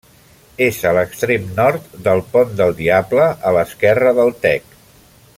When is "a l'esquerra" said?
3.51-4.15